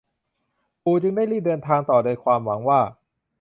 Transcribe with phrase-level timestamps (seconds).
[0.83, 2.79] ปู่จึงได้รีบเดินทางต่อโดยความหวังว่า